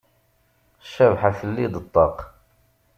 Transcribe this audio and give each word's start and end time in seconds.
Cabḥa 0.93 1.29
telli-d 1.39 1.75
ṭṭaq. 1.85 2.17